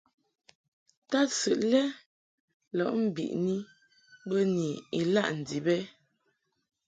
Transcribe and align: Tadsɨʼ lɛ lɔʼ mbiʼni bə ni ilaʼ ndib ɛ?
Tadsɨʼ 1.09 1.61
lɛ 1.71 1.81
lɔʼ 2.77 2.91
mbiʼni 3.05 3.55
bə 4.29 4.39
ni 4.55 4.67
ilaʼ 4.99 5.27
ndib 5.39 5.65
ɛ? 5.75 5.77